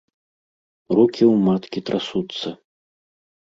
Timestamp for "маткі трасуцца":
1.51-2.47